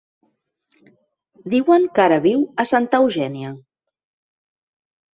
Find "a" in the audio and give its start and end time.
2.65-2.69